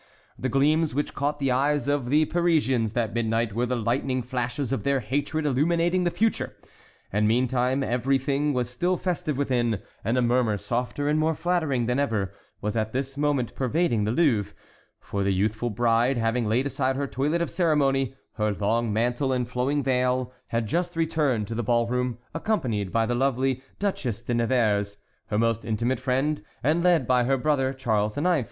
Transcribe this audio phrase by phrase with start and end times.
[0.35, 4.73] The gleams which caught the eyes of the Parisians that midnight were the lightning flashes
[4.73, 6.55] of their hatred illuminating the future.
[7.13, 11.99] And meantime everything was still festive within, and a murmur softer and more flattering than
[11.99, 14.55] ever was at this moment pervading the Louvre,
[14.99, 19.47] for the youthful bride, having laid aside her toilet of ceremony, her long mantle and
[19.49, 24.33] flowing veil, had just returned to the ball room, accompanied by the lovely Duchesse de
[24.33, 24.97] Nevers,
[25.27, 28.39] her most intimate friend, and led by her brother, Charles IX.